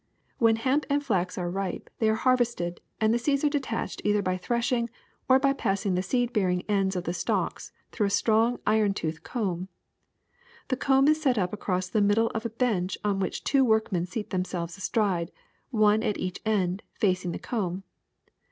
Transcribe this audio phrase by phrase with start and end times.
[0.39, 4.23] ''When hemp and flax are ripe they are harvested and the seeds are detached either
[4.23, 4.89] by threshing
[5.29, 9.21] or by passing the seed bearing ends of the stalks through a strong iron toothed
[9.21, 9.67] comb.
[10.69, 14.07] The comb is set up across the middle of a bench on which two workmen
[14.07, 15.31] seat themselves astride,
[15.69, 17.83] one at each end, facing the comb.